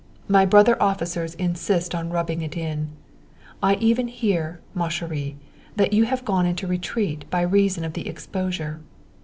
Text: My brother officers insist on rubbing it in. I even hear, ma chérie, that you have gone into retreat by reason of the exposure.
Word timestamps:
My 0.27 0.47
brother 0.47 0.81
officers 0.81 1.35
insist 1.35 1.93
on 1.93 2.09
rubbing 2.09 2.41
it 2.41 2.57
in. 2.57 2.89
I 3.61 3.75
even 3.75 4.07
hear, 4.07 4.59
ma 4.73 4.87
chérie, 4.89 5.35
that 5.75 5.93
you 5.93 6.05
have 6.05 6.25
gone 6.25 6.47
into 6.47 6.65
retreat 6.65 7.29
by 7.29 7.41
reason 7.43 7.83
of 7.85 7.93
the 7.93 8.07
exposure. 8.07 8.81